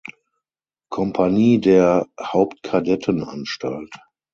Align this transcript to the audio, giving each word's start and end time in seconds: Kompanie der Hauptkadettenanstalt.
Kompanie 0.89 1.59
der 1.59 2.07
Hauptkadettenanstalt. 2.19 3.93